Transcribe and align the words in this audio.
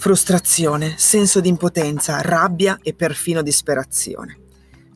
Frustrazione, 0.00 0.94
senso 0.96 1.40
di 1.40 1.50
impotenza, 1.50 2.22
rabbia 2.22 2.78
e 2.82 2.94
perfino 2.94 3.42
disperazione. 3.42 4.38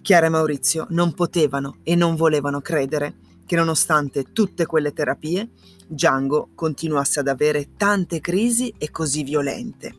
Chiara 0.01 0.25
e 0.25 0.29
Maurizio 0.30 0.87
non 0.89 1.12
potevano 1.12 1.80
e 1.83 1.95
non 1.95 2.17
volevano 2.17 2.62
credere 2.62 3.17
che 3.45 3.55
nonostante 3.55 4.32
tutte 4.32 4.64
quelle 4.64 4.95
terapie, 4.95 5.51
Django 5.87 6.53
continuasse 6.55 7.21
ad 7.21 7.29
avere 7.29 7.77
tante 7.77 8.21
crisi 8.21 8.73
e 8.79 8.91
così 8.91 9.25
violente. 9.25 9.95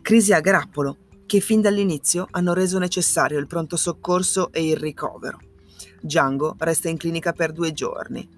Crisi 0.00 0.32
a 0.32 0.38
grappolo 0.38 0.98
che 1.26 1.40
fin 1.40 1.60
dall'inizio 1.60 2.28
hanno 2.30 2.52
reso 2.52 2.78
necessario 2.78 3.40
il 3.40 3.48
pronto 3.48 3.76
soccorso 3.76 4.52
e 4.52 4.64
il 4.64 4.76
ricovero. 4.76 5.40
Django 6.00 6.54
resta 6.56 6.88
in 6.88 6.98
clinica 6.98 7.32
per 7.32 7.50
due 7.50 7.72
giorni. 7.72 8.28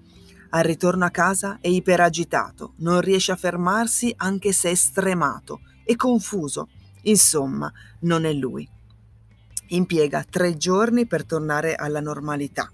Al 0.49 0.63
ritorno 0.63 1.05
a 1.05 1.11
casa 1.11 1.59
è 1.61 1.67
iperagitato, 1.67 2.73
non 2.77 2.99
riesce 2.99 3.31
a 3.31 3.35
fermarsi 3.35 4.11
anche 4.17 4.53
se 4.53 4.71
è 4.71 4.75
stremato 4.75 5.59
e 5.83 5.95
confuso. 5.95 6.69
Insomma, 7.03 7.71
non 8.01 8.25
è 8.25 8.33
lui. 8.33 8.67
Impiega 9.69 10.25
tre 10.29 10.57
giorni 10.57 11.05
per 11.05 11.25
tornare 11.25 11.75
alla 11.75 11.99
normalità. 11.99 12.71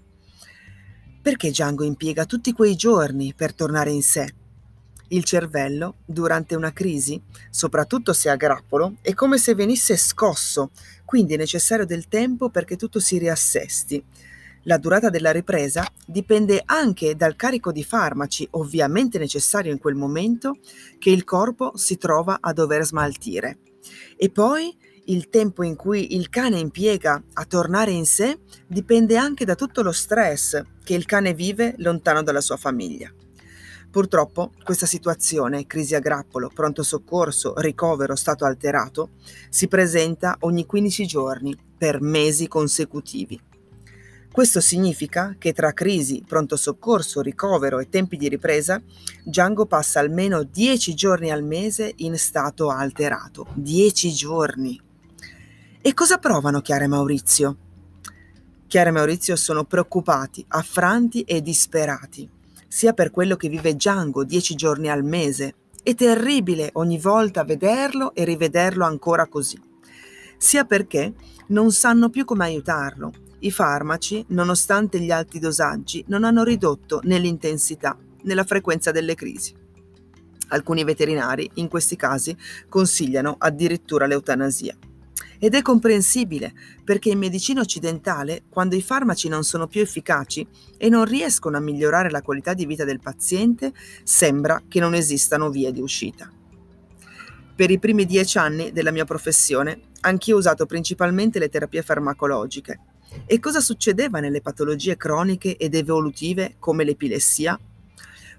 Perché 1.22 1.50
Django 1.50 1.84
impiega 1.84 2.24
tutti 2.24 2.52
quei 2.52 2.76
giorni 2.76 3.34
per 3.34 3.54
tornare 3.54 3.90
in 3.90 4.02
sé? 4.02 4.34
Il 5.08 5.24
cervello, 5.24 5.96
durante 6.04 6.54
una 6.54 6.72
crisi, 6.72 7.20
soprattutto 7.50 8.12
se 8.12 8.30
a 8.30 8.36
grappolo, 8.36 8.96
è 9.00 9.12
come 9.12 9.38
se 9.38 9.54
venisse 9.54 9.96
scosso, 9.96 10.70
quindi 11.04 11.34
è 11.34 11.36
necessario 11.36 11.84
del 11.84 12.06
tempo 12.06 12.48
perché 12.48 12.76
tutto 12.76 13.00
si 13.00 13.18
riassesti. 13.18 14.04
La 14.64 14.76
durata 14.76 15.08
della 15.08 15.32
ripresa 15.32 15.86
dipende 16.06 16.62
anche 16.64 17.16
dal 17.16 17.34
carico 17.34 17.72
di 17.72 17.82
farmaci, 17.82 18.46
ovviamente 18.52 19.18
necessario 19.18 19.72
in 19.72 19.78
quel 19.78 19.94
momento, 19.94 20.56
che 20.98 21.10
il 21.10 21.24
corpo 21.24 21.72
si 21.76 21.96
trova 21.96 22.38
a 22.40 22.52
dover 22.52 22.84
smaltire. 22.84 23.58
E 24.16 24.30
poi 24.30 24.76
il 25.06 25.30
tempo 25.30 25.62
in 25.62 25.76
cui 25.76 26.14
il 26.14 26.28
cane 26.28 26.58
impiega 26.58 27.22
a 27.32 27.44
tornare 27.46 27.90
in 27.90 28.04
sé 28.04 28.38
dipende 28.66 29.16
anche 29.16 29.46
da 29.46 29.54
tutto 29.54 29.80
lo 29.82 29.92
stress 29.92 30.62
che 30.84 30.94
il 30.94 31.06
cane 31.06 31.32
vive 31.32 31.74
lontano 31.78 32.22
dalla 32.22 32.42
sua 32.42 32.56
famiglia. 32.56 33.10
Purtroppo 33.90 34.52
questa 34.62 34.86
situazione, 34.86 35.66
crisi 35.66 35.94
a 35.94 36.00
grappolo, 36.00 36.50
pronto 36.54 36.82
soccorso, 36.82 37.54
ricovero, 37.56 38.14
stato 38.14 38.44
alterato, 38.44 39.10
si 39.48 39.66
presenta 39.66 40.36
ogni 40.40 40.66
15 40.66 41.06
giorni 41.06 41.56
per 41.76 42.00
mesi 42.00 42.46
consecutivi. 42.46 43.40
Questo 44.32 44.60
significa 44.60 45.34
che 45.38 45.52
tra 45.52 45.72
crisi, 45.72 46.22
pronto 46.24 46.54
soccorso, 46.54 47.20
ricovero 47.20 47.80
e 47.80 47.88
tempi 47.88 48.16
di 48.16 48.28
ripresa, 48.28 48.80
Django 49.24 49.66
passa 49.66 49.98
almeno 49.98 50.44
10 50.44 50.94
giorni 50.94 51.32
al 51.32 51.42
mese 51.42 51.92
in 51.96 52.16
stato 52.16 52.70
alterato. 52.70 53.48
10 53.54 54.12
giorni! 54.12 54.80
E 55.82 55.94
cosa 55.94 56.18
provano 56.18 56.60
Chiara 56.60 56.84
e 56.84 56.86
Maurizio? 56.86 57.56
Chiara 58.68 58.90
e 58.90 58.92
Maurizio 58.92 59.34
sono 59.34 59.64
preoccupati, 59.64 60.44
affranti 60.46 61.22
e 61.22 61.42
disperati, 61.42 62.28
sia 62.68 62.92
per 62.92 63.10
quello 63.10 63.34
che 63.34 63.48
vive 63.48 63.74
Django 63.74 64.22
dieci 64.22 64.54
giorni 64.54 64.88
al 64.88 65.02
mese. 65.02 65.54
È 65.82 65.92
terribile 65.96 66.70
ogni 66.74 66.98
volta 66.98 67.42
vederlo 67.42 68.14
e 68.14 68.24
rivederlo 68.24 68.84
ancora 68.84 69.26
così, 69.26 69.60
sia 70.36 70.64
perché 70.64 71.14
non 71.48 71.72
sanno 71.72 72.10
più 72.10 72.24
come 72.24 72.44
aiutarlo. 72.44 73.28
I 73.42 73.50
farmaci, 73.50 74.24
nonostante 74.28 75.00
gli 75.00 75.10
alti 75.10 75.38
dosaggi, 75.38 76.04
non 76.08 76.24
hanno 76.24 76.42
ridotto 76.42 77.00
né 77.04 77.18
l'intensità 77.18 77.96
né 78.22 78.34
la 78.34 78.44
frequenza 78.44 78.90
delle 78.90 79.14
crisi. 79.14 79.54
Alcuni 80.48 80.84
veterinari, 80.84 81.50
in 81.54 81.68
questi 81.68 81.96
casi, 81.96 82.36
consigliano 82.68 83.36
addirittura 83.38 84.06
l'eutanasia. 84.06 84.76
Ed 85.38 85.54
è 85.54 85.62
comprensibile, 85.62 86.52
perché 86.84 87.08
in 87.08 87.18
medicina 87.18 87.62
occidentale, 87.62 88.42
quando 88.50 88.76
i 88.76 88.82
farmaci 88.82 89.28
non 89.28 89.42
sono 89.42 89.68
più 89.68 89.80
efficaci 89.80 90.46
e 90.76 90.90
non 90.90 91.06
riescono 91.06 91.56
a 91.56 91.60
migliorare 91.60 92.10
la 92.10 92.20
qualità 92.20 92.52
di 92.52 92.66
vita 92.66 92.84
del 92.84 93.00
paziente, 93.00 93.72
sembra 94.02 94.60
che 94.68 94.80
non 94.80 94.92
esistano 94.92 95.48
vie 95.48 95.72
di 95.72 95.80
uscita. 95.80 96.30
Per 97.56 97.70
i 97.70 97.78
primi 97.78 98.04
dieci 98.04 98.36
anni 98.36 98.70
della 98.70 98.90
mia 98.90 99.06
professione, 99.06 99.80
anch'io 100.00 100.34
ho 100.34 100.38
usato 100.38 100.66
principalmente 100.66 101.38
le 101.38 101.48
terapie 101.48 101.82
farmacologiche. 101.82 102.80
E 103.26 103.38
cosa 103.40 103.60
succedeva 103.60 104.20
nelle 104.20 104.40
patologie 104.40 104.96
croniche 104.96 105.56
ed 105.56 105.74
evolutive 105.74 106.56
come 106.58 106.84
l'epilessia? 106.84 107.58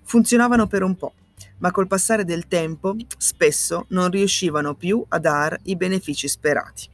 Funzionavano 0.04 0.68
per 0.68 0.84
un 0.84 0.96
po', 0.96 1.14
ma 1.60 1.72
col 1.72 1.88
passare 1.88 2.26
del 2.26 2.48
tempo 2.48 2.96
spesso 3.18 3.86
non 3.90 4.10
riuscivano 4.10 4.76
più 4.76 5.04
a 5.08 5.20
dar 5.20 5.58
i 5.64 5.76
benefici 5.76 6.28
sperati. 6.28 6.90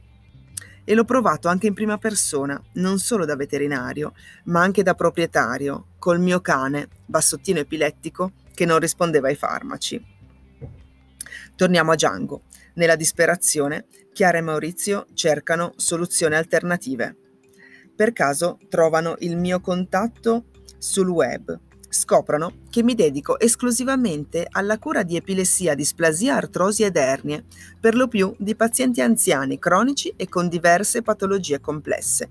E 0.84 0.94
l'ho 0.94 1.04
provato 1.04 1.48
anche 1.48 1.66
in 1.66 1.74
prima 1.74 1.98
persona, 1.98 2.60
non 2.74 2.98
solo 2.98 3.24
da 3.24 3.36
veterinario, 3.36 4.14
ma 4.44 4.62
anche 4.62 4.82
da 4.82 4.94
proprietario, 4.94 5.88
col 5.98 6.18
mio 6.18 6.40
cane, 6.40 6.88
bassottino 7.04 7.58
epilettico, 7.58 8.32
che 8.54 8.64
non 8.64 8.78
rispondeva 8.78 9.28
ai 9.28 9.36
farmaci. 9.36 10.02
Torniamo 11.54 11.92
a 11.92 11.94
Django. 11.94 12.42
Nella 12.74 12.96
disperazione, 12.96 13.86
Chiara 14.12 14.38
e 14.38 14.40
Maurizio 14.40 15.06
cercano 15.12 15.74
soluzioni 15.76 16.36
alternative. 16.36 17.27
Per 17.98 18.12
caso 18.12 18.58
trovano 18.68 19.16
il 19.18 19.36
mio 19.36 19.58
contatto 19.58 20.44
sul 20.78 21.08
web 21.08 21.58
scoprono 21.88 22.58
che 22.70 22.84
mi 22.84 22.94
dedico 22.94 23.40
esclusivamente 23.40 24.46
alla 24.48 24.78
cura 24.78 25.02
di 25.02 25.16
epilessia, 25.16 25.74
displasia, 25.74 26.36
artrosi 26.36 26.84
ed 26.84 26.94
ernie, 26.94 27.46
per 27.80 27.96
lo 27.96 28.06
più 28.06 28.32
di 28.38 28.54
pazienti 28.54 29.00
anziani, 29.00 29.58
cronici 29.58 30.14
e 30.14 30.28
con 30.28 30.48
diverse 30.48 31.02
patologie 31.02 31.60
complesse. 31.60 32.28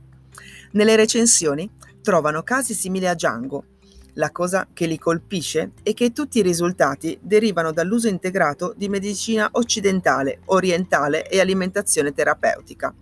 Nelle 0.71 0.95
recensioni 0.95 1.69
trovano 2.01 2.43
casi 2.43 2.73
simili 2.73 3.05
a 3.05 3.13
Django. 3.13 3.65
La 4.13 4.31
cosa 4.31 4.69
che 4.71 4.85
li 4.85 4.97
colpisce 4.97 5.71
è 5.83 5.93
che 5.93 6.13
tutti 6.13 6.39
i 6.39 6.43
risultati 6.43 7.19
derivano 7.21 7.73
dall'uso 7.73 8.07
integrato 8.07 8.73
di 8.77 8.87
medicina 8.87 9.49
occidentale, 9.51 10.39
orientale 10.45 11.27
e 11.29 11.41
alimentazione 11.41 12.13
terapeutica. 12.13 12.95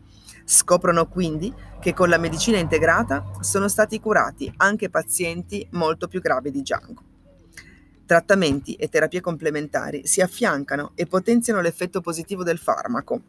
Scoprono 0.45 1.07
quindi 1.07 1.51
che 1.81 1.94
con 1.94 2.07
la 2.07 2.19
medicina 2.19 2.59
integrata 2.59 3.31
sono 3.39 3.67
stati 3.67 4.00
curati 4.00 4.51
anche 4.57 4.89
pazienti 4.89 5.67
molto 5.72 6.07
più 6.07 6.22
gravi 6.22 6.51
di 6.51 6.61
Django. 6.61 7.01
Trattamenti 8.06 8.75
e 8.75 8.88
terapie 8.88 9.19
complementari 9.19 10.05
si 10.05 10.22
affiancano 10.22 10.91
e 10.94 11.07
potenziano 11.07 11.61
l'effetto 11.61 12.01
positivo 12.01 12.44
del 12.44 12.59
farmaco 12.59 13.22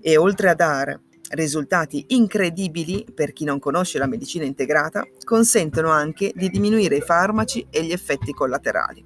e 0.00 0.16
oltre 0.16 0.50
a 0.50 0.54
dare 0.54 1.00
risultati 1.30 2.04
incredibili 2.08 3.06
per 3.12 3.32
chi 3.32 3.44
non 3.44 3.58
conosce 3.58 3.98
la 3.98 4.06
medicina 4.06 4.44
integrata, 4.44 5.04
consentono 5.24 5.90
anche 5.90 6.32
di 6.34 6.48
diminuire 6.50 6.96
i 6.96 7.00
farmaci 7.00 7.66
e 7.70 7.84
gli 7.84 7.92
effetti 7.92 8.32
collaterali. 8.32 9.04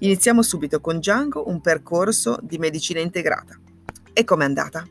Iniziamo 0.00 0.42
subito 0.42 0.80
con 0.80 0.98
Django 0.98 1.48
un 1.48 1.60
percorso 1.60 2.38
di 2.42 2.58
medicina 2.58 3.00
integrata. 3.00 3.58
E 4.12 4.24
com'è 4.24 4.44
andata? 4.44 4.86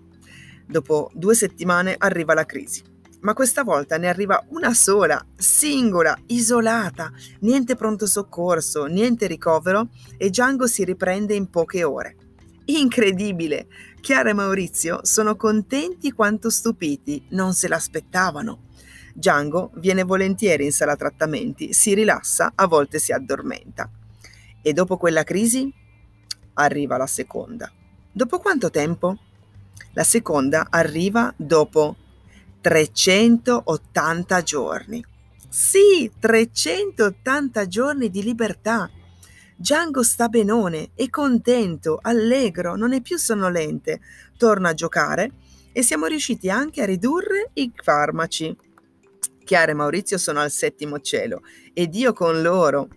Dopo 0.69 1.09
due 1.16 1.34
settimane 1.34 1.96
arriva 1.97 2.35
la 2.35 2.46
crisi. 2.46 2.84
Ma 3.22 3.34
questa 3.34 3.63
volta 3.63 3.97
ne 3.97 4.07
arriva 4.07 4.46
una 4.50 4.75
sola, 4.75 5.19
singola, 5.35 6.16
isolata, 6.28 7.12
niente 7.40 7.75
pronto 7.75 8.06
soccorso, 8.06 8.85
niente 8.85 9.25
ricovero 9.25 9.90
e 10.16 10.30
Django 10.30 10.68
si 10.68 10.84
riprende 10.85 11.34
in 11.34 11.50
poche 11.50 11.84
ore. 11.84 12.16
Incredibile! 12.66 13.68
Chiara 14.00 14.30
e 14.30 14.34
Maurizio 14.34 15.00
sono 15.02 15.35
contenti 15.35 16.12
quanto 16.12 16.52
stupiti, 16.52 17.25
non 17.30 17.53
se 17.53 17.68
l'aspettavano. 17.68 18.68
Django 19.16 19.72
viene 19.78 20.03
volentieri 20.03 20.66
in 20.66 20.72
sala 20.72 20.96
trattamenti, 20.96 21.74
si 21.74 21.96
rilassa, 21.96 22.51
a 22.53 22.68
volte 22.68 23.00
si 23.00 23.12
addormenta. 23.12 23.89
E 24.62 24.71
dopo 24.71 24.98
quella 24.98 25.24
crisi 25.24 25.74
arriva 26.54 26.95
la 26.95 27.07
seconda. 27.07 27.71
Dopo 28.12 28.38
quanto 28.38 28.69
tempo? 28.69 29.18
La 29.94 30.04
seconda 30.04 30.68
arriva 30.70 31.34
dopo 31.36 31.96
380 32.62 34.42
giorni. 34.44 35.06
Sì, 35.48 36.12
380 36.20 37.68
giorni 37.68 38.10
di 38.10 38.22
libertà. 38.22 38.90
Django 39.56 40.04
sta 40.04 40.30
benone, 40.30 40.92
è 40.94 41.10
contento, 41.10 42.00
allegro, 42.02 42.76
non 42.76 42.94
è 42.94 43.02
più 43.02 43.18
sonnolente, 43.18 44.00
torna 44.38 44.70
a 44.70 44.74
giocare 44.74 45.31
e 45.72 45.81
siamo 45.81 46.06
riusciti 46.06 46.50
anche 46.50 46.81
a 46.81 46.86
ridurre 46.86 47.50
i 47.54 47.72
farmaci. 47.76 48.56
Chiara 49.44 49.72
e 49.72 49.74
Maurizio 49.74 50.18
sono 50.18 50.40
al 50.40 50.52
settimo 50.52 51.00
cielo 51.00 51.42
ed 51.74 51.96
io 51.96 52.14
con 52.14 52.42
loro. 52.42 52.88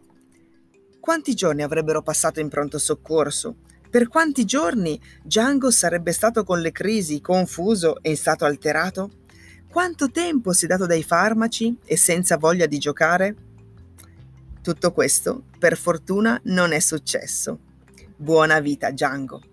Quanti 1.00 1.34
giorni 1.34 1.62
avrebbero 1.62 2.02
passato 2.02 2.40
in 2.40 2.48
pronto 2.48 2.78
soccorso? 2.78 3.56
Per 3.92 4.08
quanti 4.08 4.46
giorni 4.46 4.98
Django 5.22 5.70
sarebbe 5.70 6.12
stato 6.12 6.44
con 6.44 6.62
le 6.62 6.72
crisi, 6.72 7.20
confuso 7.20 8.00
e 8.00 8.08
in 8.08 8.16
stato 8.16 8.46
alterato? 8.46 9.10
Quanto 9.68 10.10
tempo 10.10 10.54
si 10.54 10.64
è 10.64 10.68
dato 10.68 10.86
dai 10.86 11.02
farmaci 11.02 11.76
e 11.84 11.98
senza 11.98 12.38
voglia 12.38 12.64
di 12.64 12.78
giocare? 12.78 13.36
Tutto 14.62 14.92
questo, 14.92 15.42
per 15.58 15.76
fortuna, 15.76 16.40
non 16.44 16.72
è 16.72 16.78
successo. 16.78 17.58
Buona 18.16 18.60
vita, 18.60 18.90
Django. 18.90 19.51